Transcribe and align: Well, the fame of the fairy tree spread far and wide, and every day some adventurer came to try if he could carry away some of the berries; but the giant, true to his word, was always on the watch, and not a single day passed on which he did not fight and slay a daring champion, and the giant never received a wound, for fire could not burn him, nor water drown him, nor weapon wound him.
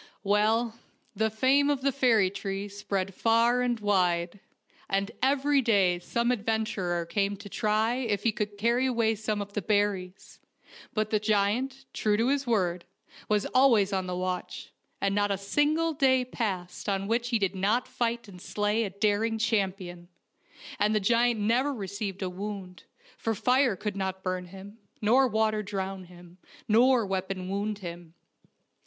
Well, 0.23 0.79
the 1.15 1.29
fame 1.29 1.69
of 1.69 1.81
the 1.81 1.91
fairy 1.91 2.31
tree 2.31 2.67
spread 2.69 3.13
far 3.13 3.61
and 3.61 3.79
wide, 3.79 4.39
and 4.89 5.11
every 5.21 5.61
day 5.61 5.99
some 5.99 6.31
adventurer 6.31 7.05
came 7.05 7.37
to 7.37 7.47
try 7.47 7.93
if 7.97 8.23
he 8.23 8.31
could 8.31 8.57
carry 8.57 8.87
away 8.87 9.13
some 9.13 9.43
of 9.43 9.53
the 9.53 9.61
berries; 9.61 10.39
but 10.95 11.11
the 11.11 11.19
giant, 11.19 11.85
true 11.93 12.17
to 12.17 12.29
his 12.29 12.47
word, 12.47 12.83
was 13.29 13.45
always 13.53 13.93
on 13.93 14.07
the 14.07 14.15
watch, 14.15 14.71
and 14.99 15.13
not 15.13 15.29
a 15.29 15.37
single 15.37 15.93
day 15.93 16.25
passed 16.25 16.89
on 16.89 17.05
which 17.07 17.29
he 17.29 17.37
did 17.37 17.53
not 17.53 17.87
fight 17.87 18.27
and 18.27 18.41
slay 18.41 18.83
a 18.83 18.89
daring 18.89 19.37
champion, 19.37 20.07
and 20.79 20.95
the 20.95 20.99
giant 20.99 21.39
never 21.39 21.71
received 21.71 22.23
a 22.23 22.29
wound, 22.31 22.85
for 23.19 23.35
fire 23.35 23.75
could 23.75 23.95
not 23.95 24.23
burn 24.23 24.45
him, 24.45 24.79
nor 24.99 25.27
water 25.27 25.61
drown 25.61 26.05
him, 26.05 26.39
nor 26.67 27.05
weapon 27.05 27.49
wound 27.49 27.77
him. 27.85 28.15